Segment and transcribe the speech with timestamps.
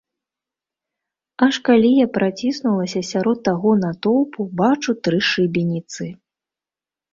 [1.47, 6.03] Аж, калі я праціснулася сярод таго натоўпу, бачу тры шыбеніцы.